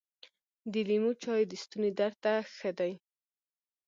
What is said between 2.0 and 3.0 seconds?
ته ښه دي.